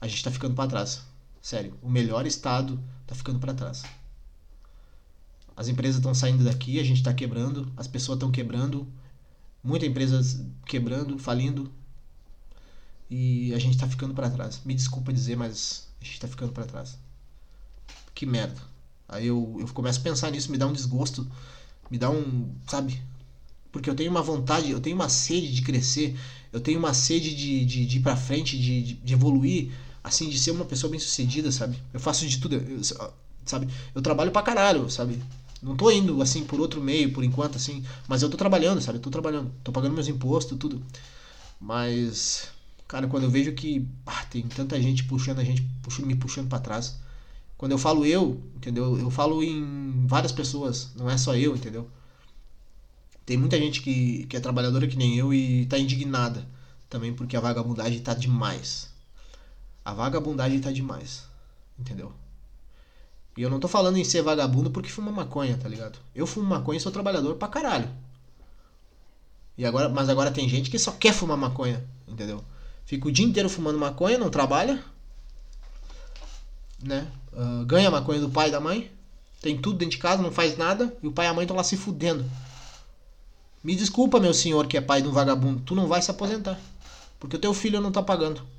[0.00, 1.02] A gente tá ficando para trás.
[1.40, 1.78] Sério.
[1.82, 3.84] O melhor estado tá ficando para trás.
[5.56, 8.86] As empresas estão saindo daqui, a gente está quebrando, as pessoas estão quebrando,
[9.62, 11.70] muitas empresas quebrando, falindo.
[13.10, 14.60] E a gente está ficando para trás.
[14.64, 16.98] Me desculpa dizer, mas a gente está ficando para trás
[18.18, 18.60] que merda.
[19.08, 21.24] Aí eu, eu começo a pensar nisso, me dá um desgosto,
[21.88, 22.52] me dá um.
[22.66, 23.00] Sabe?
[23.70, 26.18] Porque eu tenho uma vontade, eu tenho uma sede de crescer,
[26.52, 29.70] eu tenho uma sede de, de, de ir pra frente, de, de, de evoluir,
[30.08, 31.78] assim, de ser uma pessoa bem sucedida, sabe?
[31.92, 32.80] Eu faço de tudo, eu,
[33.44, 33.68] sabe?
[33.94, 35.22] Eu trabalho pra caralho, sabe?
[35.62, 38.98] Não tô indo assim por outro meio por enquanto, assim, mas eu tô trabalhando, sabe?
[38.98, 40.82] Eu tô trabalhando, tô pagando meus impostos, tudo.
[41.60, 42.48] Mas,
[42.86, 46.48] cara, quando eu vejo que ah, tem tanta gente puxando a gente, puxando, me puxando
[46.48, 46.96] para trás,
[47.56, 48.98] quando eu falo eu, entendeu?
[48.98, 51.88] Eu falo em várias pessoas, não é só eu, entendeu?
[53.26, 56.46] Tem muita gente que, que é trabalhadora que nem eu e tá indignada
[56.88, 58.87] também porque a vagabundagem tá demais.
[59.88, 61.24] A vagabundagem tá demais,
[61.78, 62.12] entendeu?
[63.34, 65.98] E eu não tô falando em ser vagabundo porque fuma maconha, tá ligado?
[66.14, 67.88] Eu fumo maconha e sou trabalhador pra caralho.
[69.56, 72.44] E agora, mas agora tem gente que só quer fumar maconha, entendeu?
[72.84, 74.84] Fica o dia inteiro fumando maconha, não trabalha,
[76.82, 77.10] né?
[77.32, 78.92] Uh, ganha maconha do pai e da mãe,
[79.40, 81.56] tem tudo dentro de casa, não faz nada, e o pai e a mãe estão
[81.56, 82.30] lá se fudendo.
[83.64, 86.60] Me desculpa, meu senhor, que é pai de um vagabundo, tu não vai se aposentar.
[87.18, 88.57] Porque o teu filho não tá pagando.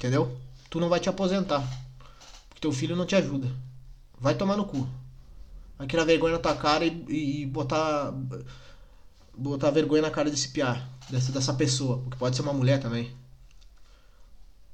[0.00, 0.36] Entendeu?
[0.70, 1.62] Tu não vai te aposentar.
[2.48, 3.54] Porque teu filho não te ajuda.
[4.18, 4.88] Vai tomar no cu.
[5.76, 8.12] Vai tirar vergonha na tua cara e, e, e botar.
[9.36, 10.88] Botar vergonha na cara desse piar.
[11.08, 11.98] Dessa, dessa pessoa.
[11.98, 13.14] Porque pode ser uma mulher também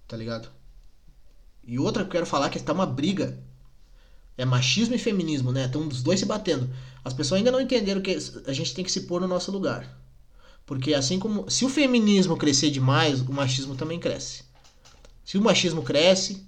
[0.07, 0.49] tá ligado?
[1.67, 3.39] E outra que eu quero falar que tá uma briga.
[4.39, 5.65] É machismo e feminismo, né?
[5.65, 6.69] Estão os dois se batendo.
[7.03, 9.99] As pessoas ainda não entenderam que a gente tem que se pôr no nosso lugar.
[10.67, 11.51] Porque assim como.
[11.51, 14.45] Se o feminismo crescer demais, o machismo também cresce.
[15.27, 16.47] Se o machismo cresce,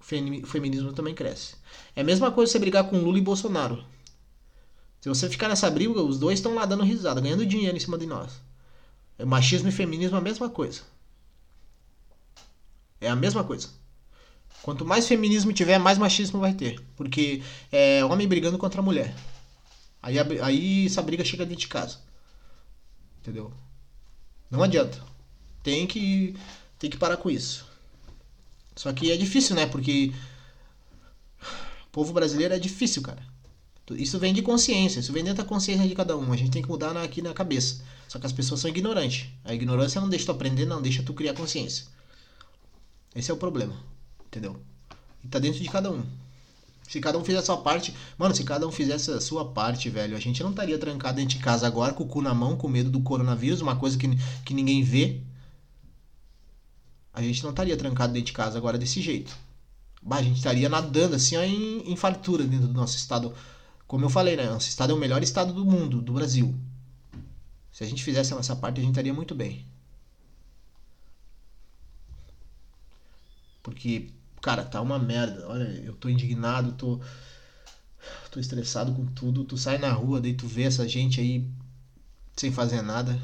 [0.00, 0.04] o
[0.46, 1.56] feminismo também cresce.
[1.96, 3.84] É a mesma coisa você brigar com Lula e Bolsonaro.
[5.00, 7.98] Se você ficar nessa briga, os dois estão lá dando risada, ganhando dinheiro em cima
[7.98, 8.40] de nós.
[9.18, 10.82] É machismo e feminismo é a mesma coisa.
[13.00, 13.68] É a mesma coisa.
[14.62, 16.80] Quanto mais feminismo tiver, mais machismo vai ter.
[16.94, 19.12] Porque é homem brigando contra a mulher.
[20.00, 21.98] Aí, aí essa briga chega dentro de casa.
[23.18, 23.52] Entendeu?
[24.48, 25.02] Não adianta.
[25.60, 26.36] Tem que,
[26.78, 27.71] tem que parar com isso.
[28.74, 29.66] Só que é difícil, né?
[29.66, 30.12] Porque
[31.86, 33.22] o povo brasileiro é difícil, cara.
[33.90, 36.32] Isso vem de consciência, isso vem dentro da consciência de cada um.
[36.32, 37.82] A gente tem que mudar aqui na cabeça.
[38.08, 39.28] Só que as pessoas são ignorantes.
[39.44, 41.86] A ignorância não deixa tu aprender, não deixa tu criar consciência.
[43.14, 43.74] Esse é o problema.
[44.26, 44.56] Entendeu?
[45.22, 46.04] E tá dentro de cada um.
[46.88, 47.94] Se cada um fizer a sua parte.
[48.18, 51.36] Mano, se cada um fizesse a sua parte, velho, a gente não estaria trancado dentro
[51.36, 54.08] de casa agora com o cu na mão, com medo do coronavírus, uma coisa que,
[54.44, 55.20] que ninguém vê.
[57.12, 59.36] A gente não estaria trancado dentro de casa agora desse jeito.
[60.02, 63.34] Bah, a gente estaria nadando assim ó, em, em fartura dentro do nosso estado.
[63.86, 64.46] Como eu falei, né?
[64.46, 66.54] Nosso estado é o melhor estado do mundo, do Brasil.
[67.70, 69.66] Se a gente fizesse a nossa parte, a gente estaria muito bem.
[73.62, 75.46] Porque, cara, tá uma merda.
[75.48, 77.00] Olha, eu tô indignado, tô.
[78.30, 79.44] tô estressado com tudo.
[79.44, 81.48] Tu sai na rua, daí tu vê essa gente aí
[82.36, 83.20] sem fazer nada.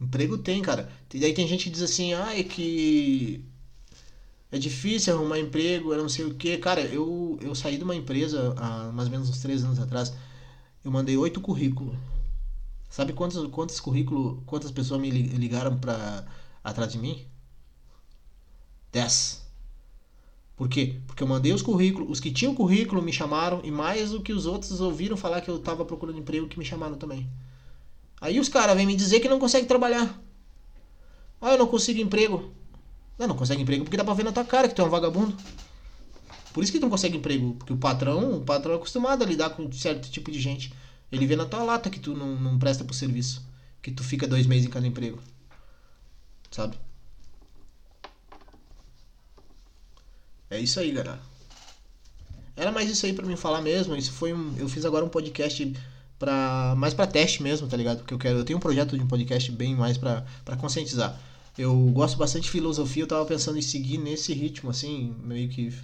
[0.00, 0.90] Emprego tem, cara.
[1.12, 3.44] E daí tem gente que diz assim, ah, é que
[4.52, 6.56] é difícil arrumar emprego, eu não sei o que.
[6.58, 10.12] Cara, eu, eu saí de uma empresa há mais ou menos uns três anos atrás.
[10.84, 11.96] Eu mandei oito currículos.
[12.88, 16.24] Sabe quantos, quantos currículos, quantas pessoas me ligaram pra,
[16.64, 17.24] atrás de mim?
[18.92, 19.44] 10.
[20.56, 21.00] Por quê?
[21.06, 24.32] Porque eu mandei os currículos, os que tinham currículo me chamaram e mais do que
[24.32, 27.28] os outros ouviram falar que eu estava procurando emprego que me chamaram também.
[28.20, 30.20] Aí os caras vêm me dizer que não consegue trabalhar.
[31.40, 32.52] Ah, eu não consigo emprego.
[33.18, 34.90] Não, não consegue emprego porque dá pra ver na tua cara que tu é um
[34.90, 35.36] vagabundo.
[36.52, 39.26] Por isso que tu não consegue emprego, porque o patrão, o patrão é acostumado a
[39.26, 40.72] lidar com certo tipo de gente.
[41.10, 43.42] Ele vê na tua lata que tu não, não presta pro serviço,
[43.80, 45.18] que tu fica dois meses em cada emprego.
[46.50, 46.76] Sabe?
[50.50, 51.20] É isso aí, galera.
[52.56, 53.96] Era mais isso aí para mim falar mesmo.
[53.96, 55.72] Isso foi um, eu fiz agora um podcast
[56.20, 57.98] para mais para teste mesmo, tá ligado?
[57.98, 60.22] Porque eu quero, eu tenho um projeto de um podcast bem mais para
[60.58, 61.18] conscientizar.
[61.56, 65.74] Eu gosto bastante de filosofia, eu tava pensando em seguir nesse ritmo assim, meio que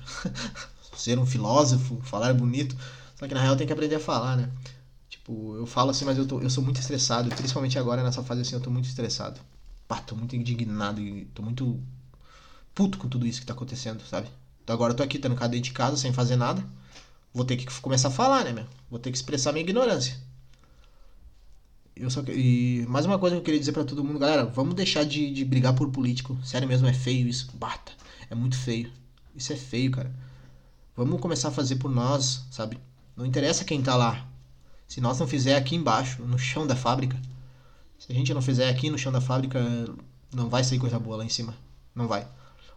[0.94, 2.77] ser um filósofo, falar bonito.
[3.18, 4.51] Só que na real tem que aprender a falar, né?
[5.09, 8.42] Tipo, eu falo assim, mas eu, tô, eu sou muito estressado, principalmente agora nessa fase
[8.42, 9.40] assim, eu tô muito estressado.
[9.88, 11.81] Pá, tô muito indignado e tô muito
[12.75, 14.29] puto com tudo isso que tá acontecendo, sabe?
[14.62, 16.62] Então agora eu tô aqui trancado dentro de casa sem fazer nada.
[17.33, 18.66] Vou ter que começar a falar, né, meu?
[18.90, 20.26] Vou ter que expressar minha ignorância.
[21.99, 24.75] Eu só e mais uma coisa que eu queria dizer para todo mundo, galera, vamos
[24.75, 26.39] deixar de, de brigar por político.
[26.45, 27.51] Sério mesmo, é feio isso.
[27.55, 27.91] Bata.
[28.29, 28.93] É muito feio.
[29.35, 30.13] Isso é feio, cara.
[30.95, 32.79] Vamos começar a fazer por nós, sabe?
[33.17, 34.29] Não interessa quem tá lá.
[34.87, 37.19] Se nós não fizer aqui embaixo, no chão da fábrica,
[37.99, 39.59] se a gente não fizer aqui no chão da fábrica,
[40.35, 41.55] não vai sair coisa boa lá em cima.
[41.95, 42.29] Não vai.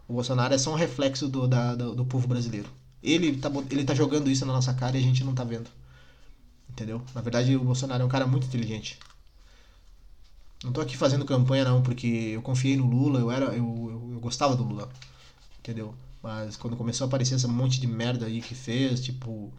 [0.08, 2.70] O Bolsonaro é só um reflexo do, da, do, do povo brasileiro.
[3.02, 5.68] Ele tá, ele tá jogando isso na nossa cara e a gente não tá vendo.
[6.70, 7.02] Entendeu?
[7.14, 8.98] Na verdade, o Bolsonaro é um cara muito inteligente.
[10.64, 14.10] Não tô aqui fazendo campanha não, porque eu confiei no Lula, eu era eu, eu,
[14.14, 14.88] eu gostava do Lula.
[15.58, 15.94] Entendeu?
[16.22, 19.52] Mas quando começou a aparecer esse monte de merda aí que fez, tipo,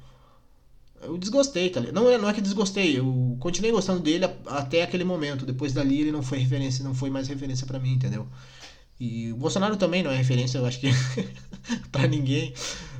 [1.01, 1.95] eu desgostei, tá ligado?
[1.95, 5.45] Não é, não é que desgostei, eu continuei gostando dele até aquele momento.
[5.45, 8.27] Depois dali ele não foi referência, não foi mais referência para mim, entendeu?
[8.99, 10.89] E o Bolsonaro também não é referência, eu acho que
[11.91, 12.53] para ninguém.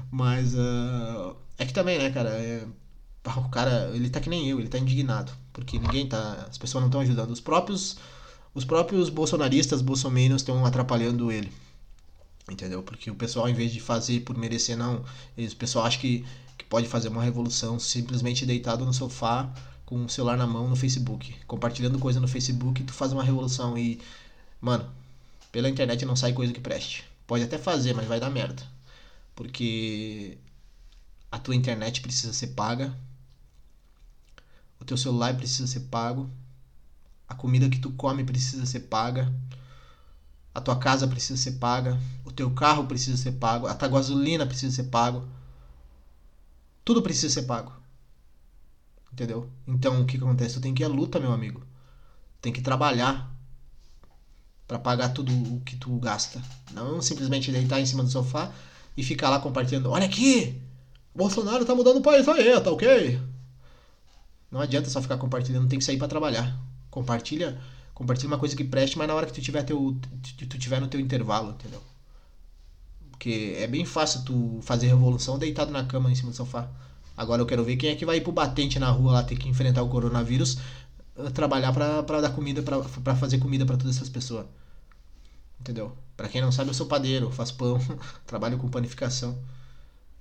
[0.09, 2.29] Mas uh, é que também, né, cara?
[2.31, 2.65] É,
[3.23, 5.31] o cara, ele tá que nem eu, ele tá indignado.
[5.53, 6.47] Porque ninguém tá.
[6.49, 7.31] As pessoas não estão ajudando.
[7.31, 7.97] Os próprios.
[8.53, 11.51] Os próprios bolsonaristas, bolsominions, estão atrapalhando ele.
[12.49, 12.83] Entendeu?
[12.83, 15.05] Porque o pessoal, em vez de fazer por merecer, não.
[15.37, 16.25] Eles, o pessoal acha que,
[16.57, 19.49] que pode fazer uma revolução simplesmente deitado no sofá
[19.85, 21.35] com o celular na mão no Facebook.
[21.45, 23.77] Compartilhando coisa no Facebook, tu faz uma revolução.
[23.77, 23.99] E,
[24.59, 24.89] mano,
[25.51, 27.03] pela internet não sai coisa que preste.
[27.27, 28.63] Pode até fazer, mas vai dar merda.
[29.35, 30.37] Porque
[31.31, 32.93] a tua internet precisa ser paga.
[34.81, 36.27] O teu celular precisa ser pago.
[37.29, 39.31] A comida que tu come precisa ser paga.
[40.53, 41.97] A tua casa precisa ser paga.
[42.25, 43.67] O teu carro precisa ser pago.
[43.67, 45.25] A tua gasolina precisa ser pago.
[46.83, 47.71] Tudo precisa ser pago.
[49.13, 49.47] Entendeu?
[49.67, 50.55] Então o que acontece?
[50.55, 51.61] Tu tem que ir à luta, meu amigo.
[52.41, 53.31] Tem que trabalhar
[54.67, 56.41] para pagar tudo o que tu gasta.
[56.71, 58.51] Não simplesmente deitar em cima do sofá
[58.97, 59.91] e ficar lá compartilhando.
[59.91, 60.59] Olha aqui!
[61.13, 63.30] Bolsonaro tá mudando o país aí, tá ok?
[64.51, 66.59] Não adianta só ficar compartilhando, tem que sair para trabalhar.
[66.89, 67.59] Compartilha,
[67.93, 69.97] compartilha uma coisa que preste, mas na hora que tu tiver, teu,
[70.37, 71.81] tu tiver no teu intervalo, entendeu?
[73.11, 76.69] Porque é bem fácil tu fazer revolução deitado na cama em cima do sofá.
[77.15, 79.37] Agora eu quero ver quem é que vai ir pro batente na rua lá ter
[79.37, 80.57] que enfrentar o coronavírus,
[81.17, 84.45] eh, trabalhar para dar comida, para fazer comida para todas essas pessoas.
[85.59, 85.95] Entendeu?
[86.17, 87.79] Para quem não sabe, eu sou padeiro, faço pão,
[88.25, 89.37] trabalho com panificação.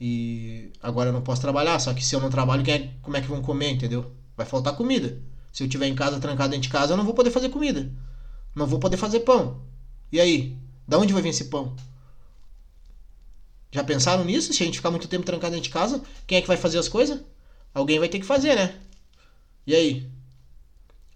[0.00, 3.20] E agora eu não posso trabalhar, só que se eu não trabalho, é, como é
[3.20, 4.10] que vão comer, entendeu?
[4.40, 5.20] Vai faltar comida.
[5.52, 7.92] Se eu estiver em casa, trancado dentro de casa, eu não vou poder fazer comida.
[8.54, 9.60] Não vou poder fazer pão.
[10.10, 10.56] E aí?
[10.88, 11.76] Da onde vai vir esse pão?
[13.70, 14.54] Já pensaram nisso?
[14.54, 16.78] Se a gente ficar muito tempo trancado dentro de casa, quem é que vai fazer
[16.78, 17.20] as coisas?
[17.74, 18.76] Alguém vai ter que fazer, né?
[19.66, 20.10] E aí?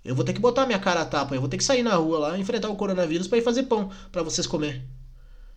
[0.05, 1.95] Eu vou ter que botar minha cara a tapa, eu vou ter que sair na
[1.95, 4.85] rua lá, enfrentar o coronavírus para ir fazer pão para vocês comer.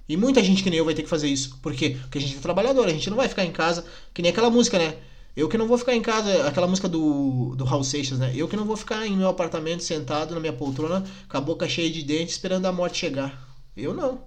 [0.08, 1.58] E muita gente que nem eu vai ter que fazer isso.
[1.62, 1.98] Por quê?
[2.00, 4.50] Porque a gente é trabalhador, a gente não vai ficar em casa, que nem aquela
[4.50, 4.96] música, né?
[5.38, 8.34] Eu que não vou ficar em casa, aquela música do, do Raul Seixas, né?
[8.36, 11.69] Eu que não vou ficar em meu apartamento sentado na minha poltrona com a boca
[11.69, 13.47] cheia de dentes esperando a morte chegar.
[13.76, 14.23] Eu não.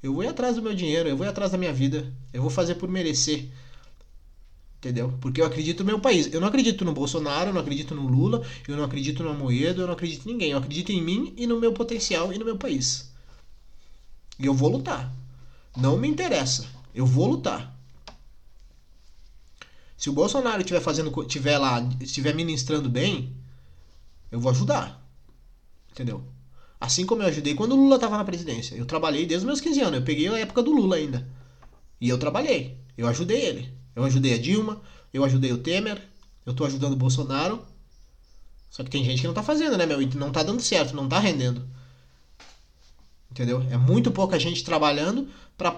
[0.00, 2.06] Eu vou ir atrás do meu dinheiro, eu vou ir atrás da minha vida.
[2.32, 3.48] Eu vou fazer por merecer.
[4.78, 5.12] Entendeu?
[5.20, 6.32] Porque eu acredito no meu país.
[6.32, 9.82] Eu não acredito no Bolsonaro, eu não acredito no Lula, eu não acredito no Amoedo,
[9.82, 10.52] eu não acredito em ninguém.
[10.52, 13.12] Eu acredito em mim e no meu potencial e no meu país.
[14.38, 15.12] E eu vou lutar.
[15.76, 16.64] Não me interessa.
[16.94, 17.73] Eu vou lutar.
[19.96, 23.34] Se o Bolsonaro estiver fazendo, tiver lá, estiver ministrando bem,
[24.30, 25.02] eu vou ajudar.
[25.90, 26.24] Entendeu?
[26.80, 28.74] Assim como eu ajudei quando o Lula estava na presidência.
[28.74, 30.00] Eu trabalhei desde os meus 15 anos.
[30.00, 31.26] Eu peguei a época do Lula ainda.
[32.00, 32.78] E eu trabalhei.
[32.98, 33.72] Eu ajudei ele.
[33.94, 36.02] Eu ajudei a Dilma, eu ajudei o Temer,
[36.44, 37.64] eu tô ajudando o Bolsonaro.
[38.68, 40.02] Só que tem gente que não tá fazendo, né, meu?
[40.02, 41.64] E não tá dando certo, não tá rendendo.
[43.34, 43.66] Entendeu?
[43.68, 45.74] É muito pouca gente trabalhando pra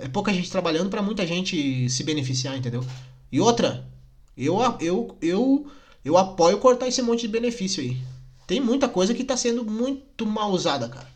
[0.00, 2.82] é, é pouca gente trabalhando para muita gente se beneficiar, entendeu?
[3.30, 3.86] E outra,
[4.34, 5.70] eu, eu, eu,
[6.02, 7.98] eu apoio cortar esse monte de benefício aí.
[8.46, 11.06] Tem muita coisa que tá sendo muito mal usada, cara.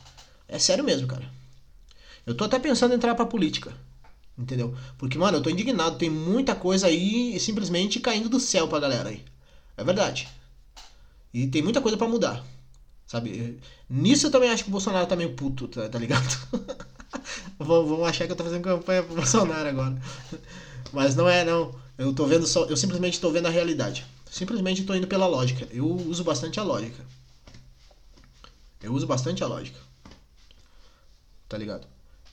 [0.47, 1.25] É sério mesmo, cara.
[2.27, 3.73] Eu tô até pensando em entrar pra política.
[4.37, 4.77] Entendeu?
[4.99, 5.97] Porque, mano, eu tô indignado.
[5.97, 9.25] Tem muita coisa aí simplesmente caindo do céu pra galera aí.
[9.75, 10.29] É verdade.
[11.33, 12.45] E tem muita coisa para mudar.
[13.11, 13.59] Sabe?
[13.89, 16.25] Nisso eu também acho que o Bolsonaro tá meio puto, tá, tá ligado?
[17.59, 20.01] vão, vão achar que eu tô fazendo campanha pro Bolsonaro agora.
[20.93, 21.75] Mas não é, não.
[21.99, 22.67] Eu tô vendo só.
[22.67, 24.07] Eu simplesmente tô vendo a realidade.
[24.31, 25.67] Simplesmente tô indo pela lógica.
[25.73, 27.05] Eu uso bastante a lógica.
[28.81, 29.81] Eu uso bastante a lógica.
[31.49, 31.89] Tá ligado?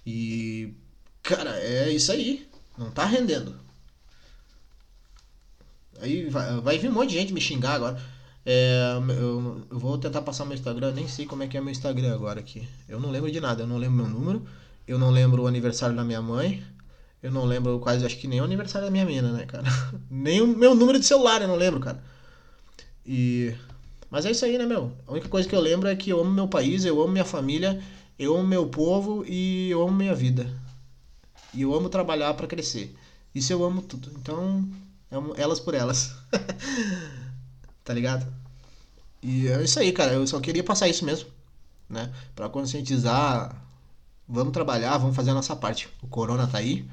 [0.05, 0.75] E.
[1.23, 2.47] Cara, é isso aí.
[2.77, 3.59] Não tá rendendo.
[5.99, 7.99] Aí vai, vai vir um monte de gente me xingar agora.
[8.49, 11.69] É, eu, eu, vou tentar passar meu Instagram, nem sei como é que é meu
[11.69, 12.65] Instagram agora aqui.
[12.88, 14.41] Eu não lembro de nada, eu não lembro meu número,
[14.88, 16.63] eu não lembro o aniversário da minha mãe,
[17.21, 19.65] eu não lembro quase, acho que nem o aniversário da minha mina, né, cara?
[20.10, 22.01] nem o meu número de celular eu não lembro, cara.
[23.05, 23.53] E.
[24.10, 24.93] Mas é isso aí, né, meu?
[25.05, 27.25] A única coisa que eu lembro é que eu amo meu país, eu amo minha
[27.25, 27.83] família,
[28.17, 30.49] eu amo meu povo e eu amo minha vida.
[31.53, 32.95] E eu amo trabalhar para crescer.
[33.36, 34.10] Isso eu amo tudo.
[34.15, 34.65] Então,
[35.12, 36.15] amo elas por elas.
[37.88, 38.28] tá ligado?
[39.23, 40.12] E é isso aí, cara.
[40.13, 41.30] Eu só queria passar isso mesmo,
[41.89, 42.12] né?
[42.36, 43.63] Pra conscientizar.
[44.28, 45.88] Vamos trabalhar, vamos fazer a nossa parte.
[46.04, 46.86] O corona tá aí.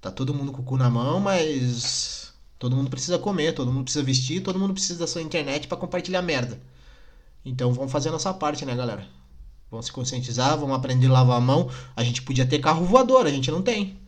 [0.00, 2.32] Tá todo mundo com o cu na mão, mas.
[2.60, 5.78] Todo mundo precisa comer, todo mundo precisa vestir, todo mundo precisa da sua internet para
[5.78, 6.60] compartilhar merda.
[7.44, 9.06] Então vamos fazer a nossa parte, né, galera?
[9.70, 11.70] Vamos se conscientizar, vamos aprender a lavar a mão.
[11.96, 13.98] A gente podia ter carro voador, a gente não tem.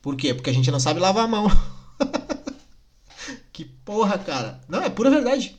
[0.00, 0.32] Por quê?
[0.32, 1.48] Porque a gente não sabe lavar a mão.
[3.60, 4.58] Que porra, cara.
[4.66, 5.54] Não, é pura verdade.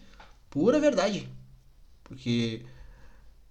[0.49, 1.29] Pura verdade.
[2.03, 2.65] Porque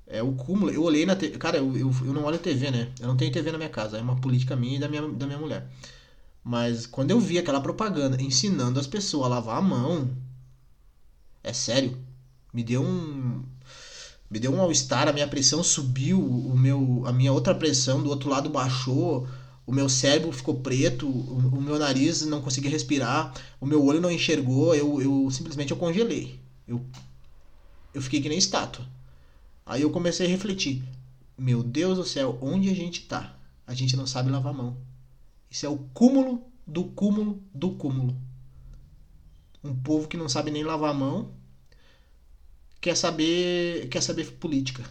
[0.09, 0.73] é o cúmulo.
[0.73, 1.39] Eu olhei na TV.
[1.39, 2.91] Cara, eu, eu, eu não olho TV, né?
[2.99, 3.97] Eu não tenho TV na minha casa.
[3.97, 5.71] É uma política minha e da minha, da minha mulher.
[6.43, 10.11] Mas quando eu vi aquela propaganda ensinando as pessoas a lavar a mão.
[11.45, 11.97] É sério.
[12.53, 13.45] Me deu um.
[14.29, 18.11] Me deu um all-star, a minha pressão subiu, o meu, a minha outra pressão do
[18.11, 19.29] outro lado baixou
[19.71, 24.01] o meu cérebro ficou preto, o, o, meu nariz não conseguia respirar, o meu olho
[24.01, 26.41] não enxergou, eu, eu simplesmente eu congelei.
[26.67, 26.85] Eu,
[27.95, 28.85] eu fiquei que nem estátua.
[29.65, 30.83] Aí eu comecei a refletir.
[31.39, 33.39] Meu Deus do céu, onde a gente tá?
[33.65, 34.77] A gente não sabe lavar a mão.
[35.49, 38.17] Isso é o cúmulo do cúmulo do cúmulo.
[39.63, 41.31] Um povo que não sabe nem lavar a mão
[42.81, 44.83] quer saber quer saber política,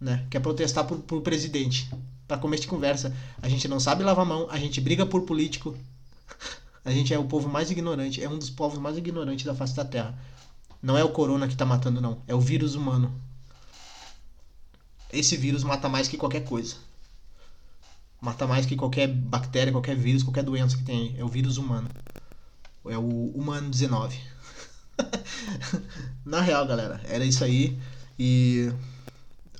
[0.00, 0.26] né?
[0.30, 1.90] Quer protestar por, por presidente
[2.30, 3.12] para começo de conversa.
[3.42, 5.76] A gente não sabe lavar mão, a gente briga por político.
[6.82, 9.76] A gente é o povo mais ignorante, é um dos povos mais ignorantes da face
[9.76, 10.18] da Terra.
[10.82, 12.22] Não é o corona que tá matando, não.
[12.26, 13.12] É o vírus humano.
[15.12, 16.76] Esse vírus mata mais que qualquer coisa.
[18.18, 21.14] Mata mais que qualquer bactéria, qualquer vírus, qualquer doença que tem.
[21.18, 21.90] É o vírus humano.
[22.86, 24.18] É o humano 19.
[26.24, 27.78] Na real, galera, era isso aí.
[28.18, 28.72] E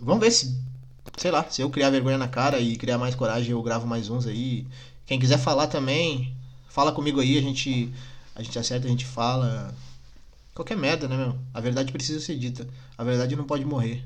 [0.01, 0.59] vamos ver se
[1.17, 4.09] sei lá, se eu criar vergonha na cara e criar mais coragem, eu gravo mais
[4.09, 4.67] uns aí.
[5.07, 6.35] Quem quiser falar também,
[6.69, 7.93] fala comigo aí, a gente
[8.35, 9.75] a gente acerta, a gente fala.
[10.55, 11.39] Qualquer merda, né, meu?
[11.53, 12.67] A verdade precisa ser dita.
[12.97, 14.05] A verdade não pode morrer.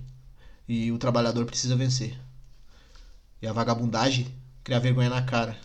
[0.69, 2.19] E o trabalhador precisa vencer.
[3.40, 4.27] E a vagabundagem
[4.62, 5.57] criar vergonha na cara.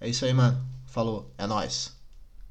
[0.00, 0.64] É isso aí, mano.
[0.86, 1.30] Falou.
[1.36, 1.92] É nós.